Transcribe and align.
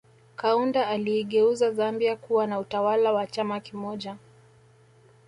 Kaunda 0.35 0.87
aliigeuza 0.87 1.71
Zambia 1.71 2.15
kuwa 2.15 2.47
na 2.47 2.59
utawala 2.59 3.11
wa 3.13 3.27
chama 3.27 3.59
kimoja 3.59 4.17